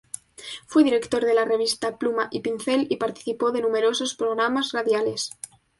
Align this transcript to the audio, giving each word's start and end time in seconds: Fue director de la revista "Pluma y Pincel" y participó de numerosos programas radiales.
Fue 0.65 0.83
director 0.83 1.23
de 1.23 1.35
la 1.35 1.45
revista 1.45 1.99
"Pluma 1.99 2.27
y 2.31 2.39
Pincel" 2.39 2.87
y 2.89 2.95
participó 2.97 3.51
de 3.51 3.61
numerosos 3.61 4.15
programas 4.15 4.71
radiales. 4.71 5.29